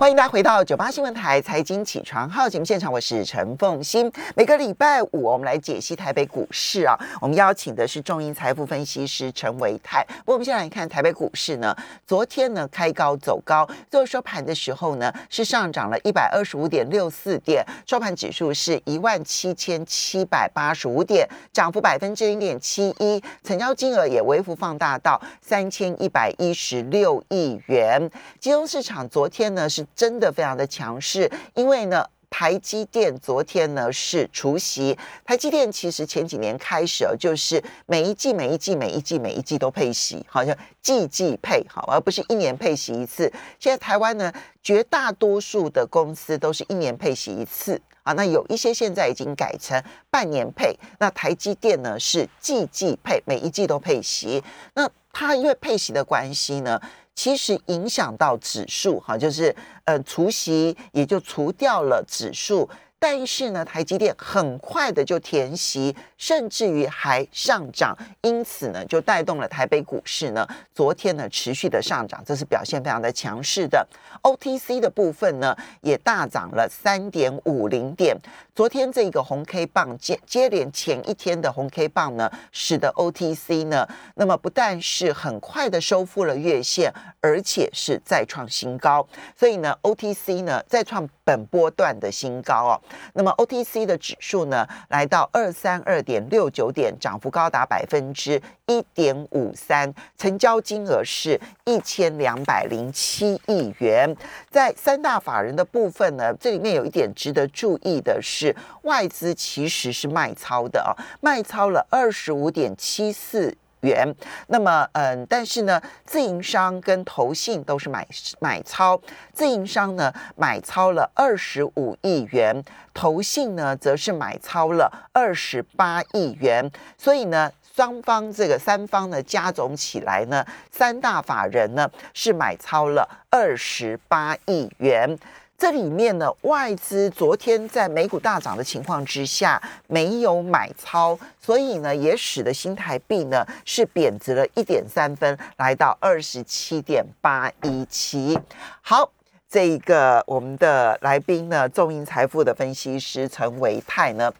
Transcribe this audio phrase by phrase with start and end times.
[0.00, 4.10] 欢迎大家回到九八新闻台财经起床号节目现场，我是陈凤欣。
[4.34, 6.98] 每个礼拜五，我们来解析台北股市啊。
[7.20, 10.02] 我们邀请的是中银财富分析师陈维泰。
[10.24, 11.76] 不过，我们先来看台北股市呢，
[12.06, 28.10] 昨天呢开高走高，最后收盘的时候呢是上涨了一百二十五点六四点，收盘指数是一万七千七百八十五点，涨幅百分之零点七一，成交金额也微幅放大到三千一百一十六亿元。
[28.38, 29.86] 金融市场昨天呢是。
[29.94, 34.96] 真的非常的强势，因为呢，台积电昨天呢是除夕。
[35.24, 43.30] 台积电其实前几年开始啊，就是每一季、每一季、每一季、每一季都配息，好像季季配好，而不是一年配息一次。
[43.58, 50.74] 现在台湾呢，绝大多数的公司都是一年配息一次啊，那有一些现在已经改成半年配。
[50.98, 54.42] 那台积电呢是季季配，每一季都配息。
[54.74, 56.80] 那它因为配息的关系呢。
[57.22, 62.66] 其实影响到指数，哈，就是呃除息也就除掉了指数，
[62.98, 73.86] 但是呢，台积电很快的就填息，甚至于还上涨，因此呢，就带动了台北股市呢，昨天呢持续的上涨，这是表现非常的强势的。
[74.22, 78.16] OTC 的部分呢，也大涨了三点五零点。
[78.60, 89.08] 昨天这个红 K 棒接接连前一天的红 K 棒呢，使得 OTC 呢，那么不但是很快的收复了月线，而且是再创新高。
[89.34, 92.76] 所以呢，OTC 呢再创本波段的新高哦。
[93.14, 104.14] 那么 OTC 的指数呢，来到二三二点六九点，涨幅高达百分之一点五三，成交金额是一千两百零七亿元。
[104.50, 108.49] 在三大法人的部分呢，这里面有一点值得注意的是。
[108.82, 114.14] 外资其实是卖超的啊，卖超了二十五点七四元。
[114.48, 118.06] 那么，嗯，但是呢，自营商跟投信都是买
[118.38, 119.00] 买超，
[119.32, 122.62] 自营商呢买超了二十五亿元，
[122.92, 126.70] 投信呢则是买超了二十八亿元。
[126.98, 135.18] 所以呢，双方这个三方呢加总起来呢，三大法人呢是买超了二十八亿元。
[135.60, 148.38] 这里面呢，外资昨天在美股大涨的情况之下，没有买超，所以呢，也使得新台币呢是贬值了一点三分，来到二十七点八一七。
[148.80, 149.12] 好，
[149.50, 154.32] 这一个我们的来宾呢，众银财富的分析师陈维泰呢，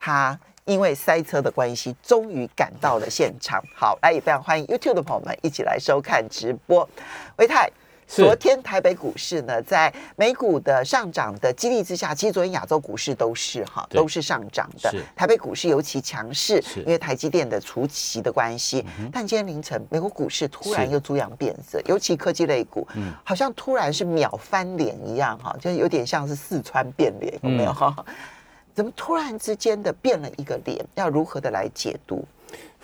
[0.00, 3.62] 他因为塞车的关系，终于赶到了现场。
[3.76, 6.88] 好，来也非常欢迎 YouTube 的朋友们一起来收看直播，
[7.36, 7.70] 维泰。
[8.06, 14.94] 昨天台北股市呢，在美股的上涨的激励之下，其实昨天亚洲股市都是哈，都是上涨的。
[15.16, 18.84] 台北股市尤其强势，因为台积电的除息的关系。
[19.12, 22.86] 但今天凌晨，美国股市突然又猪羊变色，尤其科技类股，
[23.24, 27.94] 好像突然是秒翻脸一样哈，就有点像是四川变脸，有没有哈？
[28.74, 30.84] 怎么突然之间的变了一个脸？
[30.96, 32.24] 要如何的来解读？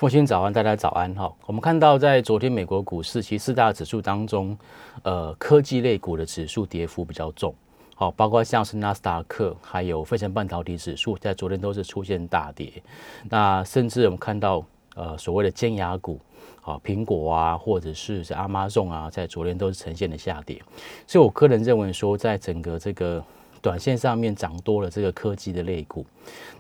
[0.00, 1.30] 父亲早安，大家早安哈。
[1.44, 4.56] 我们看到在昨天美国股市，其实四大指数当中，
[5.02, 7.54] 呃，科技类股的指数跌幅比较重，
[7.94, 12.82] 好，包括像是纳斯达克，还有费城半导体指数，在昨天都是出现大跌。
[13.28, 16.18] 那甚至我们看到，呃，所谓的尖牙股，
[16.62, 20.62] 好，苹果啊，或者是是阿妈众啊，在昨天都是呈现的下跌。
[21.06, 23.22] 所以我个人认为说，在整个这个。
[23.62, 26.06] 短线上面涨多了这个科技的类股，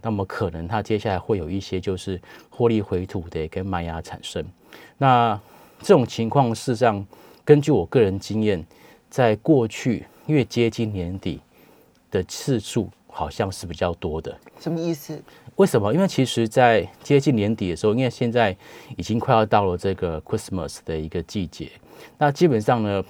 [0.02, 4.44] 那么可能它接下来会有一些就是获利回吐的跟卖压产生。
[4.98, 5.40] 那
[5.80, 7.06] 这种情况事实上，
[7.44, 8.64] 根据我个人经验，
[9.08, 11.40] 在过去越接近年底
[12.10, 14.36] 的次数好像是比较多的。
[14.60, 15.22] 什么意思？
[15.56, 15.92] 为什么？
[15.94, 18.54] 因为其实，在接近年底的时候，因为现在
[18.96, 21.70] 已经快要到了这个 Christmas 的一个季节，
[22.18, 23.02] 那基本上呢。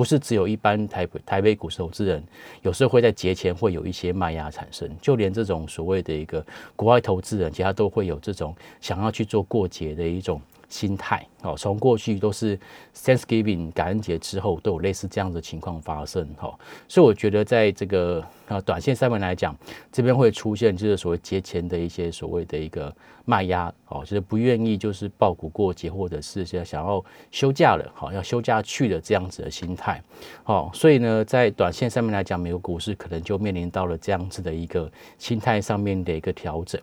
[0.00, 2.24] 不是只有一般台北台北股投资人，
[2.62, 6.42] 有时候会在节前会有一些卖压产生，就连这种所谓的一个
[6.74, 10.40] 国外投资人，其他都会有这种想要去做过节的一种。
[10.70, 11.26] 心态。
[11.42, 12.58] 哦，从过去都是
[12.94, 16.54] Thanksgiving 感恩节之后都有类似这样的情况发生哈，
[16.86, 19.56] 所以我觉得在这个呃短线上面来讲，
[19.90, 30.02] 这边会出现就是所谓节前的一些所谓的一个卖压哦，就是不愿意就是爆股过节或者是想要休假了好要休假去的这样子的心态。
[30.44, 36.78] 哦，所以呢在短线上面来讲，美国股市可能就面临到了这样子的一个心态上面的一个调整，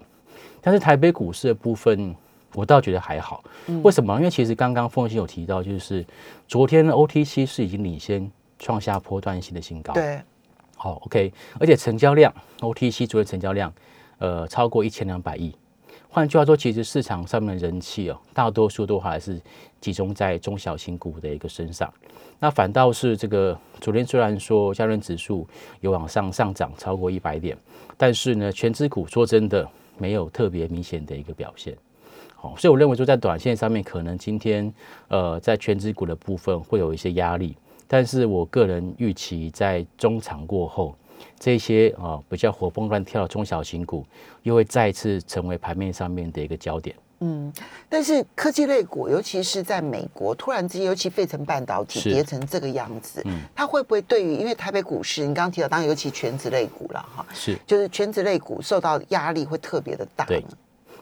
[0.62, 2.16] 但是台北股市的部分。
[2.54, 3.44] 我倒觉得还好，
[3.84, 4.16] 为什么？
[4.18, 6.06] 因为其实刚刚凤欣有提到，就是
[6.48, 9.94] 昨天 OTC 是已经领先创下波段性的新高。
[9.94, 10.20] 对，
[10.76, 13.72] 好，OK，而且成交量 OTC 昨天成交量
[14.18, 15.56] 呃超过一千两百亿。
[16.10, 19.40] 换句话说，其实市场上面的人气哦，大多数都还是
[19.80, 21.94] 集中在中小型股的一个身上。
[22.40, 25.46] 那反倒是这个昨天虽然说加权指数
[25.82, 27.56] 有往上上涨超过一百点，
[27.98, 31.78] 但是呢，全指股说真的没有特别明显的一个表现。
[32.40, 34.72] 好，所以我认为说在短线上面，可能今天
[35.08, 37.58] 呃在全指股的部分会有一些压力，
[37.88, 40.96] 但是我个人预期在中长过后，
[41.40, 44.06] 这些啊比较活蹦乱跳的中小型股
[44.44, 46.96] 又会再次成为盘面上面的一个焦点。
[47.22, 47.52] 嗯，
[47.90, 60.50] 但是科技类股，尤其是在美国，突然之间，尤其费城半导体跌成这个样子，嗯它会不会对于因为台北股市，你刚刚提到，当然尤其全职类股了哈，是就是全职类股受到压力会特别的大对呢？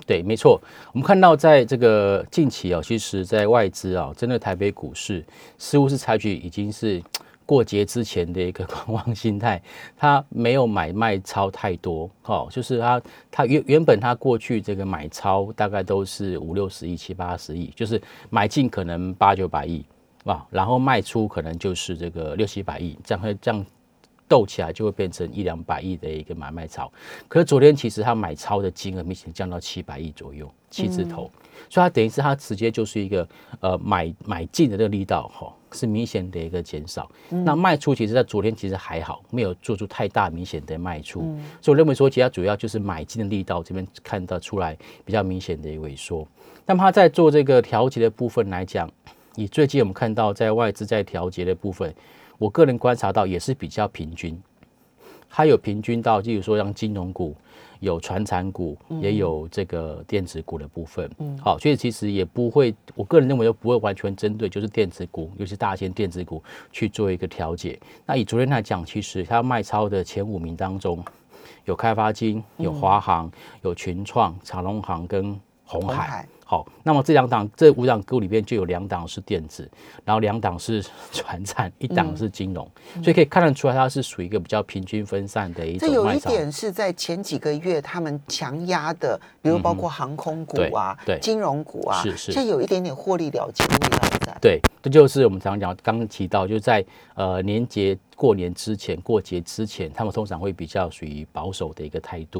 [0.05, 0.61] 对，没错。
[0.93, 5.25] 我们看到在这个近期啊，其实在外资啊，针对台北股市，
[5.57, 7.01] 似乎是采取已经是
[7.45, 9.61] 过节之前的一个观望心态，
[9.97, 19.83] 它没有买卖超太多，哦，就是它它原原本它过去这个买超大概都是五六十亿、七八十亿，就是买进可能八九百亿，
[20.25, 23.65] 哇，然后卖出可能就是这个六七百亿，这样会这样
[24.27, 26.91] 斗起来就会变成一两百亿的一个买卖潮。
[27.27, 31.29] 可是昨天其实它买超的金额明显降到七百亿左右，七字头，
[31.69, 33.27] 所以它等于是它直接就是一个
[33.59, 37.09] 呃买买进的这个力道哈、是明显的一个减少。
[37.29, 41.19] 那卖出其实在昨天其实还好，没有做出太大明显的卖出，
[41.61, 46.27] 所以我认为说其实它主要就是买进的力道这边看得出来比较明显的萎缩。
[46.65, 48.89] 那么它在做这个调节的部分来讲，
[49.35, 51.93] 以最近我们看到在外资在调节的部分，
[52.37, 54.41] 我个人观察到也是比较平均，
[55.29, 57.35] 它有平均到，例如说像金融股、
[57.79, 61.09] 有传产股，也有这个电子股的部分。
[61.19, 67.79] 嗯，好，所以其实也不会，我个人认为就不会完全针对就是电子股，尤其大型电子股去做一个调节。
[68.05, 71.03] 那以昨天来讲，其实它卖超的前五名当中，
[71.65, 76.27] 有开发金、有华航、有群创、长隆航跟红海。
[76.47, 79.67] 好，那么这两档这五档股里边就有两档是电子，
[80.03, 82.69] 然后两档是 传产，一档是金融，
[83.01, 86.19] 所以可以看得出来它是属于一个比较平均分散的一种这有一。
[86.25, 94.37] 点是在前几个月他们强压的，比如包括航空股啊、对对金融股啊，是是这有一点点获利了结的味道在。
[94.41, 96.83] 对，这就是我们常常讲，刚刚提到，就在
[97.13, 102.39] 呃年节过年之前、过节之前，他们通常会比较属于保守的一个态度。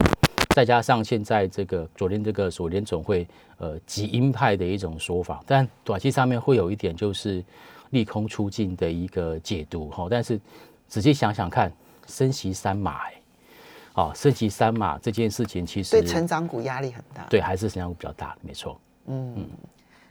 [0.56, 7.44] 再加上现在这个昨天这个所联总会呃极鹰派的一种说法，但短期上面会有一点就是
[7.90, 10.08] 利空出尽的一个解读哈。
[10.10, 10.40] 但是
[10.88, 11.70] 仔细想想看，
[12.08, 13.22] 升息三码、欸，
[13.96, 17.26] 哦，升息三码这件事情其实对成长股压力很大。
[17.30, 18.80] 对还是成长股比较大的，没错。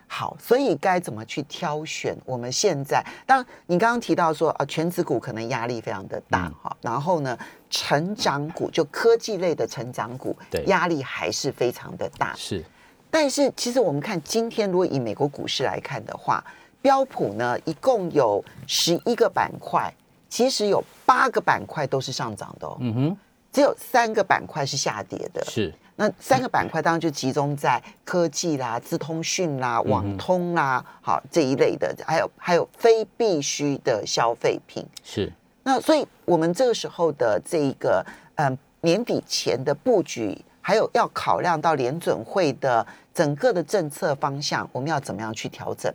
[0.07, 2.17] 好，所以该怎么去挑选？
[2.25, 7.37] 我们现在，当然你刚刚提到说，啊，全指股可能压力非常的大嗯哈、然后呢，
[7.69, 12.35] 成长股就科技类的成长股，对压力还是非常的大。
[12.37, 12.65] 是
[13.11, 16.45] 但是其实我们看今天，如果以美国股市来看的话，
[16.83, 19.93] 标普呢一共有十一个板块，
[20.29, 23.17] 其实有八个板块都是上涨的哦，嗯哼，
[23.53, 25.45] 只有三个板块是下跌的。
[25.45, 34.85] 是那三个板块当然就集中在科技啦、资通讯啦、嗯网通啦，好这一类的，还有还有非必需的消费品。
[35.03, 35.33] 是
[35.63, 38.05] 那所以我们这个时候的这一个
[38.37, 45.93] 嗯年底前的布局，还有要考量到联准会的整个的政策方向，我们要怎么样去调整？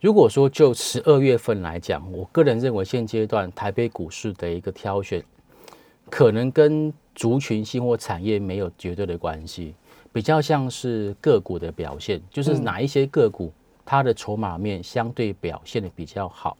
[0.00, 5.22] 如果说就十二月份来讲，我个人认为现阶段台北股市的一个挑选，
[6.10, 9.74] 可能跟族群性或产业没有绝对的关系，
[10.12, 13.52] 比较像是个股的表现，就是哪一些个股
[13.84, 16.56] 它的筹码面相对表现的比较好，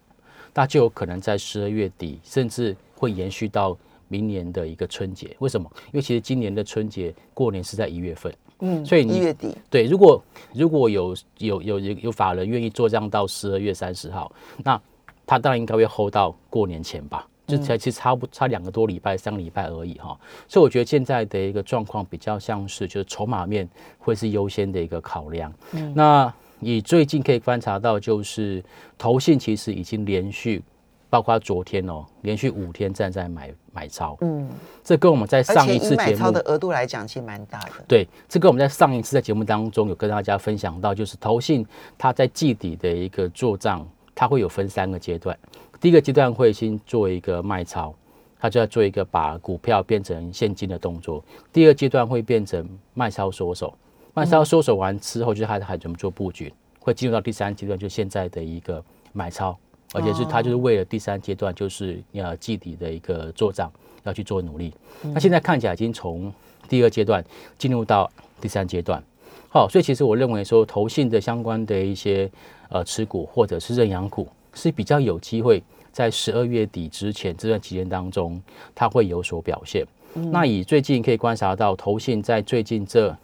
[0.52, 3.76] 那就有可能在十二月底，甚至会延续到
[4.08, 5.34] 明年的一个春节。
[5.40, 5.70] 为什么？
[5.86, 8.32] 因为其实今年的春节过年是在一月份。
[8.60, 10.22] 嗯，所以你一月底，对，如果
[10.54, 14.32] 如果有有有有有法人愿意做账到十二月三十号，
[14.62, 14.80] 那
[15.26, 20.18] 他当然应该会 hold 到过年前吧，就才其实差不差两个多礼拜、三个礼拜而已哈。
[20.48, 25.52] 所以我觉得现在的一个状况比较像是，就是筹码面会是优先的一个考量。
[25.72, 28.64] 嗯那以最近可以观察到，就是
[28.96, 30.62] 投信其实已经连续。
[31.10, 34.50] 包括昨天哦，连续五天站在买买超，嗯，
[34.82, 37.70] 这跟我们在上一次节目买超的额度来讲，其实蛮大的。
[37.86, 41.64] 对，这跟我们在上一次在节目当中有跟大家分享到，就是投信
[41.96, 45.38] 它在季底的一个做账，它会有分三个阶段。
[45.84, 47.94] 第一个阶段会先做一个卖超，
[48.40, 51.22] 他就要做一个把股票变成现金的动作。
[51.52, 53.76] 第二阶段会变成卖超缩手，
[54.14, 56.50] 卖超缩手完之后，就是它还怎么做布局，
[56.80, 59.54] 会进入到第三阶段，就现在的一个买超。
[59.92, 63.70] 而且是他就是为了第三阶段，就是呃季底的一个做账
[64.04, 64.72] 要去做努力。
[65.02, 66.32] 那现在看起来已经从
[66.66, 67.22] 第二阶段
[67.58, 68.10] 进入到
[68.40, 69.04] 第三阶段，
[69.50, 72.30] 好，所以其实我认为说，投信的相关的一些
[72.70, 75.62] 呃持股或者是认养股是比较有机会
[75.94, 78.42] 在十二月底之前这段期间当中，
[78.74, 79.86] 它会有所表现。
[80.32, 83.16] 那以最近可以观察到，投信在最近这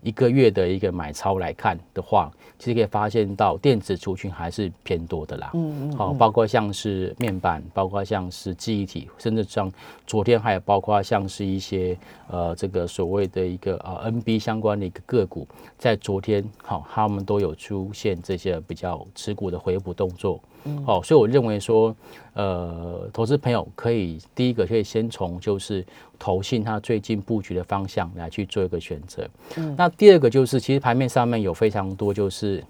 [0.00, 5.50] 一个月的一个买超来看的话，其实可以发现到电子族群还是偏多的啦。
[5.54, 5.96] 嗯嗯。
[5.96, 9.70] 好，包括像是面板，包括像是记忆体，甚至像
[10.06, 11.96] 昨天还有包括像是一些
[12.28, 15.46] 呃这个所谓的一个呃 NB 相关的一个个股，
[15.78, 20.40] 在昨天好，他们都有出现这些比较持股的回补动作。
[20.86, 21.94] 哦，所以我认为说，
[22.32, 25.84] 呃，投资朋友可以第一个可以先从就是
[26.18, 29.28] 投信它最近布局的方向来去做一个选择。
[29.56, 32.64] 嗯，那第二个就是其实盘面上面有非常多就是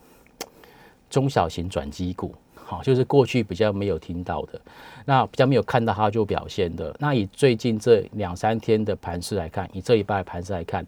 [1.08, 4.60] 中小型转机股，好，就是过去比较没有听到的，
[5.04, 6.92] 那比较没有看到它就表现的。
[6.98, 10.84] 那以最近这两三天的盘势来看，以这一拜盘势来看，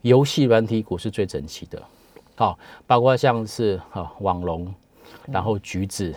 [0.00, 1.80] 游戏软体股是最整齐的，
[2.34, 4.74] 好，包括像是哈网龙，
[5.28, 6.12] 然后橘子。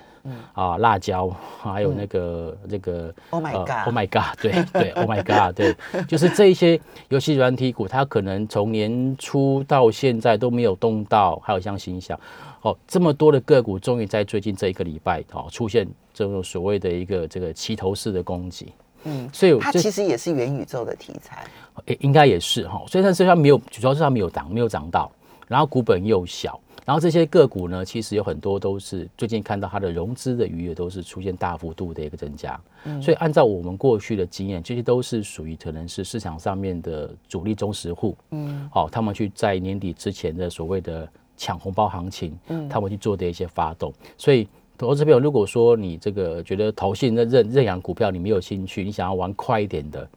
[0.53, 1.29] 啊，辣椒，
[1.61, 6.79] 还有那个这个，Oh my God，Oh my God，对对，Oh my God，对，就是这一些
[7.09, 12.19] 游戏软体股，它可能从年初到现在都没有动到，还有像新想，
[12.61, 21.45] 哦，这么多的个股，终于在最近这一个礼拜，哦，出现这种所谓的一个这个齐头式的攻击，嗯，所以它其实也是元宇宙的题材，
[21.85, 25.11] 应应该也是哈，所以但是它没有，主要是它没有涨，没有涨到，
[25.47, 26.59] 然后股本又小。
[26.85, 32.61] 然后这些个股呢，其实有很多都是最近看到它的融资的余额都是出现大幅度的一个增加，
[33.01, 43.91] 所以按照我们过去的经验，这些都是属于可能是市场上面的主力中实户，嗯，好，他们去在年底之前的所谓的抢红包行情，嗯，他们去做的一些发动。
[44.15, 50.07] 所以投资朋友，如果说你这个觉得投信的认认养股票你没有兴趣，你想要玩快一点的。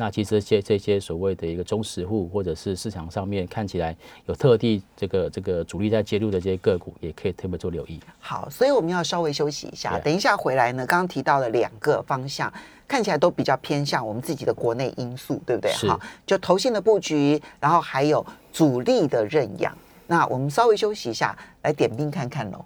[0.00, 3.94] 那其实这些这些所谓的一个中实户，或者是市场上面看起来
[4.26, 8.00] 有特地这个这个主力在介入的这些个股，也可以特别做留意。
[8.20, 12.50] 好，所以我们要稍微休息一下，等一下回来呢，刚刚提到了两个方向，
[12.86, 15.72] 看起来都比较偏向我们自己的国内因素，对不对？
[15.88, 19.76] 好，就投信的布局，然后还有主力的认养。
[20.06, 22.64] 那我们稍微休息一下，来点兵看看喽。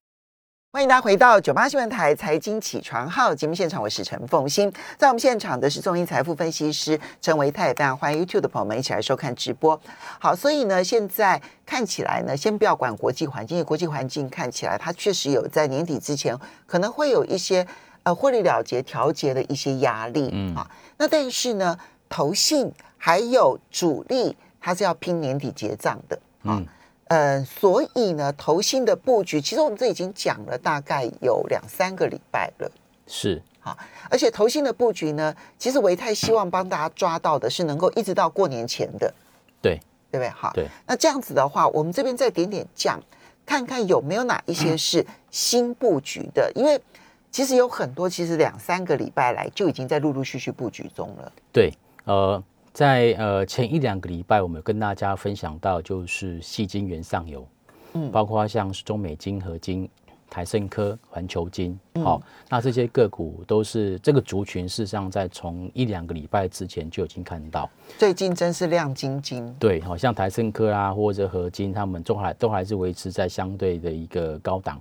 [0.74, 9.78] 欢迎大家回到九八新闻台财经起床号节目现场，我是陈凤欣，在我们现场的是中银财富分析师陈维泰，非常欢迎 YouTube 的朋友们一起来收看直播。
[10.18, 17.66] 好，所以呢，现在看起来呢，先不要管国际环境，因为国际环境看起来它确实有在年底之前可能会有一些
[18.04, 26.66] 呃获利了结调节的一些压力，嗯啊，那但是呢，投信还有主力，它是要拼年底结账的，嗯。
[27.12, 32.72] 嗯，所以呢，投新的布局，其实我们这已经讲了大概有两三个礼拜了。
[33.06, 33.76] 是，好，
[34.08, 39.12] 而且投新的布局呢，其实维泰希望帮大家抓到的是能够一直到过年前的。
[39.60, 39.78] 对，
[40.10, 40.30] 对不对？
[40.30, 40.66] 好，对。
[40.86, 42.98] 那这样子的话，我们这边再点点酱，
[43.44, 46.80] 看看有没有哪一些是新布局的，因为
[47.30, 51.30] 其实有很多，其实两三个礼拜来就已经在陆陆续续布局中了。
[51.52, 52.42] 对，呃。
[52.72, 57.46] 在呃前一两个礼拜，我们跟大家分享到，就是细晶圆上游，
[57.92, 59.86] 嗯，包括像是中美金合金、
[60.30, 69.54] 台盛科、环球金，好，那这些个股都是这个族群，事实上在从一两个礼拜之前就已经看到，最近真是亮晶晶。
[69.58, 74.80] 对，好像台盛科啊或者合金，他们都还都还是维持在相对的一个高档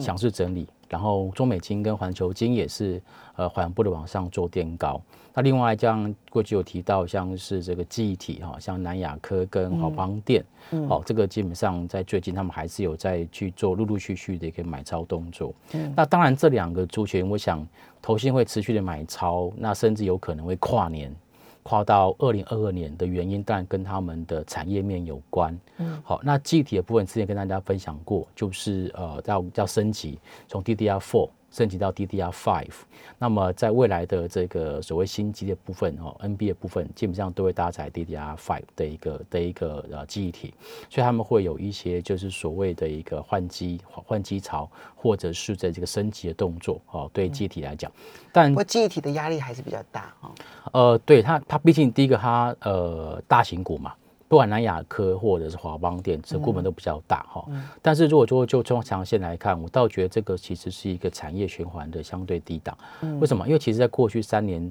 [0.00, 3.00] 强势整理，然后中美金跟环球金也是
[3.36, 5.00] 呃缓步的往上做垫高。
[5.34, 10.44] 那另外，像过去有提到，像是这个记忆体哈，像南亚科跟好邦电，
[10.88, 15.54] 好，这个基本上在最近他们还是有在去做陆陆续续的一个买超动作。
[15.94, 17.64] 那当然，这两个族群，我想
[18.02, 21.14] 投信会持续的买超，那甚至有可能会跨年，
[21.62, 25.56] 跨到二零二二年的原因，当然跟他们的产业面有关。
[25.76, 30.18] 嗯，好，那记忆体的部分之前跟大家分享过，就是呃，要要升级，
[30.48, 31.28] 从 DDR4。
[31.50, 32.74] 升级到 DDR Five，
[33.18, 40.54] 那么在未来的这个所谓新机的部分哦，NB 的部分基本上都会搭载 DDR Five 的一个的一个呃记忆体，
[40.90, 47.90] 所以他们会有一些就是所谓的一个换机换机潮，或者是在这个升级的动作哦，对记忆体来讲，
[48.32, 50.30] 但不记忆体的压力还是比较大哦。
[50.72, 53.94] 呃，对它它毕竟第一个它呃大型股嘛。
[54.28, 57.44] 不管南亚科或者是华邦电，这股本都比较大哈。
[57.80, 62.76] 但是如果说就中长线来看，我倒觉得这个其实是一个产业循环的相对低档。
[63.20, 63.46] 为什么？
[63.46, 64.70] 因为其实在过去三年，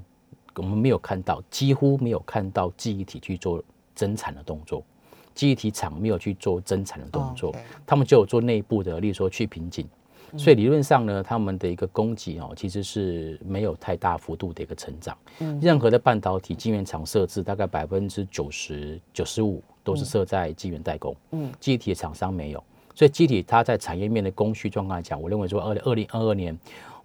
[0.56, 3.64] 我们没有看到，几乎没有看到记忆体去做
[3.96, 4.84] 增产的动作，
[5.34, 7.52] 记忆体厂没有去做增产的动作，
[7.86, 9.88] 他们就有做内部的，例如说去瓶颈。
[10.36, 15.18] 所以理论上呢，他们的一个供给哦，其实是没有太大幅度的一个成长。
[15.40, 26.58] 嗯，任何的半导体晶圆厂设置，大概百分之九十九十五都是设在晶圆代工，嗯，机体厂商没有，所以机体它在产业面的供需状况来讲，我认为说二零二零二二年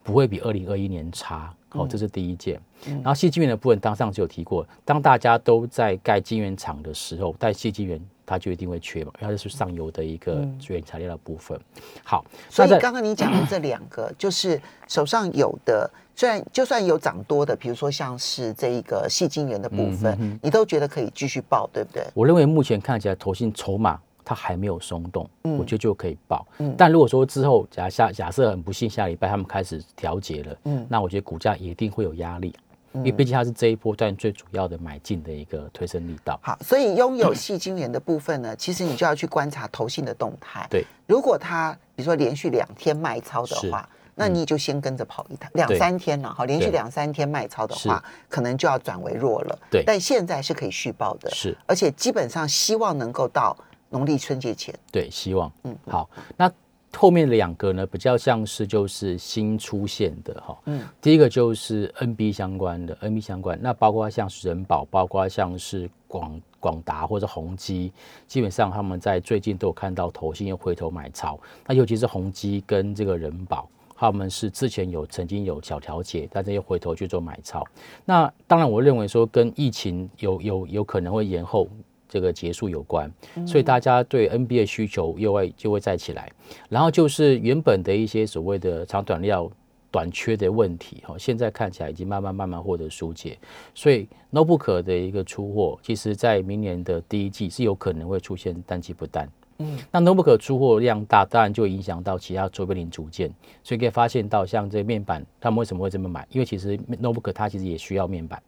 [0.02, 2.60] 不会比二零二一年差，哦，这是第一件。
[2.84, 11.58] 然后细晶圆的部分，当上次有提过，当大家都在盖晶圆厂的时候，但细晶圆它就一定会缺嘛，因为它是上游的一个原材料的部分。
[12.02, 22.04] 好，所以刚刚你讲的这两个，就是手上有的，虽然就算有涨多的，比如说像是这一个细晶圆的部分，你都觉得可以继续报，对不对？
[22.14, 24.00] 我认为目前看起来，投信筹码。
[24.24, 26.46] 它还没有松动，我觉得就可以报。
[26.58, 26.74] 嗯。
[26.76, 30.86] 但如果说之后假下假设很不幸下礼拜他们开始调节了，嗯。
[30.88, 32.54] 那我觉得股价一定会有压力，
[32.92, 36.38] 因为毕竟它是这一波段最主要的买进的一个推升力道。
[36.42, 40.66] 好，所以拥有细晶元的部分呢， 其实你就要去观察投信的动态。
[40.70, 49.58] 对，如果它比如说连续两天卖超的话，那你就先跟着跑一趟，两三天了哈，连续两三天卖超的话，可能就要转为弱了。
[49.70, 53.56] 对，但现在是可以续报的，是，而且基本上希望能够到。
[53.92, 56.50] 农历春节前，对，希望，嗯，好，那
[56.94, 67.92] 后面两个呢，比较像是就是新出现的哈，嗯，第一个就是 NB 相关的，NB 相关，那包括像是人保，包括像是广广达或者宏基，
[68.26, 77.62] 基本上他们在最近都有看到投信又回头买超，那尤其是宏基跟这个人保，他们是之前有曾经有小调节，但是又回头去做买超，
[78.04, 81.68] 那当然我认为说跟疫情有有有可能会延后。
[82.12, 83.10] 这个结束有关，
[83.46, 86.30] 所以大家对 NBA 需求又会就会再起来，
[86.68, 89.50] 然后就是原本的一些所谓的长短料
[89.90, 93.38] 短缺的问题，哈，现在看起来已经慢慢慢慢获得疏解，
[93.74, 99.26] 所以 Notebook 的一个出货，其实在明年的第一季是有可能会出现单季不单，
[99.56, 103.32] 嗯，那 Notebook 出货量大，当然就影响到其他周边零组件，
[103.64, 106.28] 所以可以发现到像这面板，他们为什么会这么买？
[106.30, 108.42] 因为其实 Notebook 它其实也需要面板。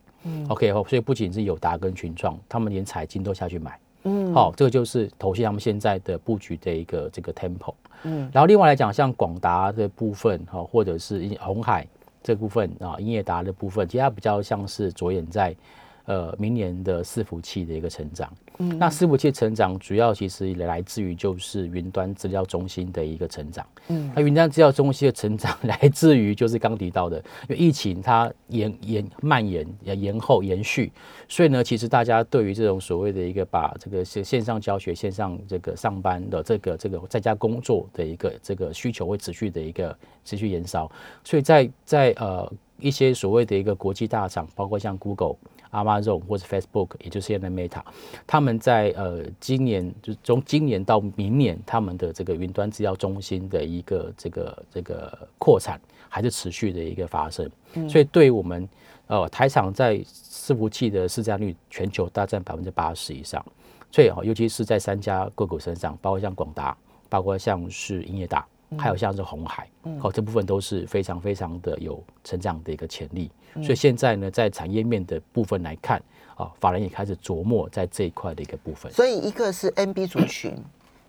[0.48, 3.78] OK 哦，所以不仅是友达跟群创，他们连彩金都下去买。
[4.04, 7.74] 嗯，好，这个就是投信他们现在的布局的一个这个 tempo。
[8.02, 11.86] 嗯，然后另外来讲，像广达的部分哈，或者是红海
[12.22, 15.56] 这部分啊，英业达的部分，其实它比较像是着眼在
[16.06, 18.32] 呃明年的伺服器的一个成长。
[18.58, 23.66] 嗯，那伺服器成长主要其实来自于就是云端资料中心的一个成长。
[23.88, 30.92] 嗯，那云端资料中心的成长 来自于就是刚提到的，因为疫情它延延蔓延延后延续，
[31.28, 40.88] 所以呢，其实大家对于这种所谓的一个把这个线线上教学、线上这个上班的这个这个在家工作的一个这个需求会持续的一个持续延烧，
[41.24, 45.34] 所以在在呃一些所谓的一个国际大厂，包括像 Google。
[45.74, 47.82] Amazon 或者 Facebook，也就是现在 Meta，
[48.26, 57.50] 他们在呃今年就从今年到明年，他们的这个云端资料中心的一个这个这个扩产还是持续的一个发生，
[57.88, 58.68] 所以对于我们
[59.08, 63.44] 呃台厂在伺服器的市占率全球大占百分之八十以上，
[63.90, 66.76] 所以哦尤其是在三家个股身上，包括像广达，
[67.08, 68.46] 包括像是英业达。
[68.78, 69.68] 还有像是红海，
[70.00, 76.02] 好这部分都是非常非常的有成长的一个潜力，所以现在呢，在产业面的部分来看，
[76.36, 78.92] 啊，法人也开始琢磨在这一块的一个部分。
[78.92, 80.56] 所以一个是 NB 族群，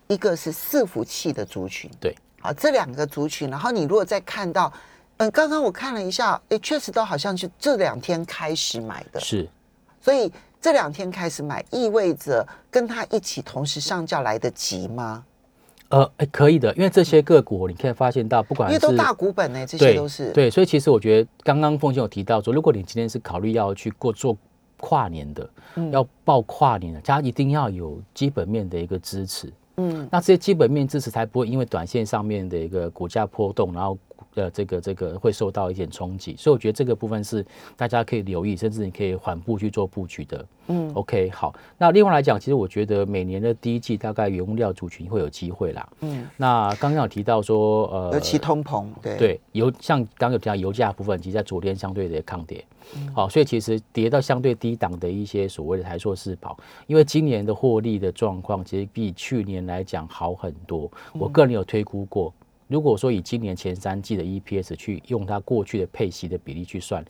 [0.08, 4.72] 一个是伺服器的族群，对，好这两个族群，然后你如果再看到，
[5.18, 9.48] 嗯，刚刚我看了一下，哎，确实都好像是这两天开始买的，是，
[10.00, 15.24] 所以这两天开始买，意味着跟他一起同时上架来得及吗？
[15.88, 24.36] 呃，哎，可以的，因为这些个股你可以发现到，不管因为都大股本呢，这些都是对，所以其实我觉得刚刚凤姐有提到说，如果你今天是考虑要去过做
[24.78, 25.48] 跨年的，
[25.92, 33.96] 要报跨年的，家一定要有基本面的一个支持，嗯，那这些基本面支持才不会因为短线上面的一个股价波动，然后。
[34.36, 37.44] 呃，这个这个会受到一点冲击，所以我觉得这个部分是
[37.74, 40.46] 大家可以留意，甚至你可以缓步去做布局的。
[40.66, 41.54] 嗯，OK，好。
[41.78, 45.88] 那另外来讲，其实我觉得每年的第一季大概原物料族群会有机会啦。
[46.00, 52.62] 嗯，那刚刚有提到说，呃，尤其通膨，对对，油像刚刚有提到油价部分，其实在昨天相对的抗跌。
[53.14, 56.54] 好，所以其实跌到相对低档的一些所谓的台硕四宝，
[56.86, 60.90] 因为今年的获利的状况其实比去年来讲好很多。
[61.14, 62.34] 我个人有推估过。
[62.68, 67.04] 如果说以今年前三季的 EPS 去用它过去的配息的比例去算，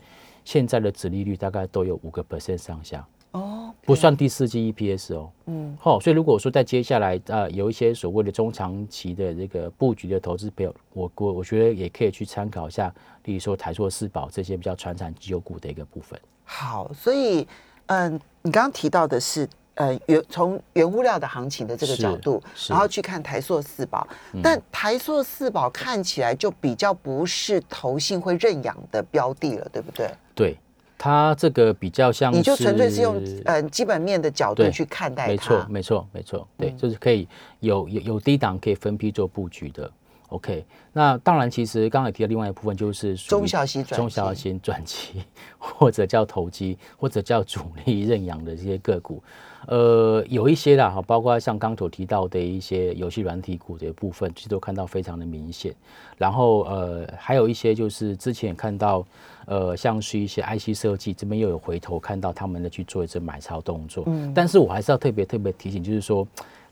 [0.44, 16.18] 现在的殖利率大概都有五个 percent 上下哦，不算第四季 EPS 哦，嗯，好，所以如果说在接下来呃有一些所谓的中长期的这个布局的投资友，我我我觉得也可以去参考一下，例如说台硕四宝这些比较传产绩优股的一个部分。
[16.44, 17.46] 好，所以
[17.86, 19.48] 嗯，你刚刚提到的是。
[19.76, 24.06] 呃，原从原物料的行情的这个角度，然后去看台塑四宝，
[24.42, 30.10] 但台塑四宝看起来就比较不是投信会认养的标的了，对不对？
[30.34, 30.58] 对，
[30.96, 37.28] 它这个比较像你就纯粹是用呃基本面的角度去看待它，没错，没错，没错，对，嗯就是可以
[37.60, 39.90] 有有有低档可以分批做布局的。
[40.30, 45.22] OK，那当然，其实刚才提到另外一部分就是中小型转中小型转机，
[45.56, 49.22] 或者叫投机，或者叫主力认养的这些个股，
[49.68, 55.72] 呃，有一些啦哈，包括像刚所提到的一些游戏软体股的部分，其实都看到非常的明显。
[56.18, 59.06] 然后呃，还有一些就是之前也看到，
[59.46, 64.02] 呃，像是一些 IC 设计这边又有回头看到他们的去做一次买超动作。
[64.08, 66.26] 嗯，但是我还是要特别特别提醒，就是说。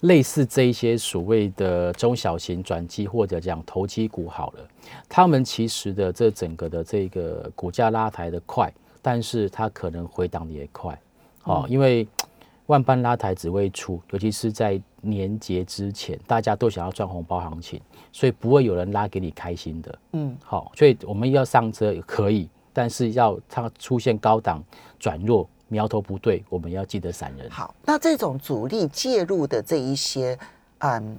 [0.05, 4.69] 类似这一些所谓的中小型转机或者讲投机股好了，
[5.09, 10.99] 他们其实的这整个的这个股价拉抬的快，但是它可能回档的也快，
[11.45, 12.07] 哦，因为
[12.67, 17.81] 万般拉抬只为出，尤其是在年节之前，大家都想要赚红包行情，
[18.13, 24.63] 所以不会有人拉给你开心的，嗯，好，所以我们要上车可以，但是要它出现高档
[24.99, 25.49] 转弱。
[25.69, 27.51] 苗头不对，我们要记得闪人。
[27.51, 30.39] 好，那这种主力介入的这一些，
[30.79, 31.17] 嗯，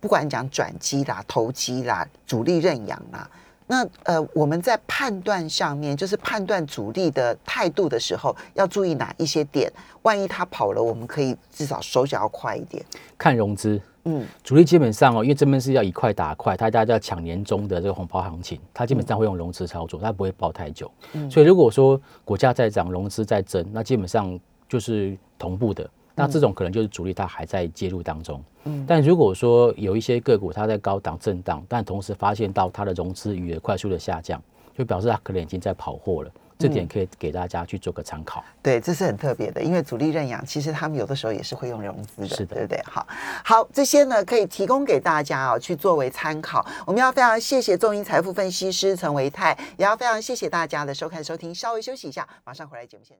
[0.00, 3.28] 不管讲转机啦、投机啦、主力认养啦，
[3.66, 9.70] 那呃，我们在判断上面，就是判断主力的态度的时候，要注意哪一些点？
[10.02, 12.84] 万一他跑了，我们可以至少手脚要快一点。
[13.18, 20.88] 看融资，嗯，主力基本上哦，因为这边是要一块打块，大家要抢年终的这个红包行情，他基本上会用融资操作，他不会抱太久。
[21.14, 25.90] 嗯所以如果说股价在涨，融资在增，那基本上就是同步的。
[26.16, 28.42] 那这种可能就是主力它还在介入当中。
[28.64, 34.42] 嗯，但如果说有一些个股它在高档震荡，但同时发现到它的融资余额快速的下降，
[34.76, 36.30] 就表示它可能已经在跑货了。
[36.58, 38.42] 这点可以给大家去做个参考。
[38.62, 42.82] 对，这是很特别的，因为主力认养其实他们有的时候也是会用融资的，是的对不对？
[42.86, 43.06] 好，
[43.44, 46.66] 好，这些呢可以提供给大家哦，去作为参考。
[46.86, 51.54] 我们要非常谢谢众银财富分析师陈维泰，也要非常谢谢大家的收看收听。
[51.54, 53.14] 稍微休息一下，马上回来节目现场。